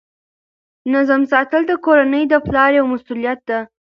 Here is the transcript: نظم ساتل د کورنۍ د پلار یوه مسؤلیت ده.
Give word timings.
نظم 0.93 1.21
ساتل 1.31 1.61
د 1.67 1.71
کورنۍ 1.85 2.23
د 2.29 2.33
پلار 2.45 2.69
یوه 2.77 2.89
مسؤلیت 2.93 3.39
ده. 3.49 3.59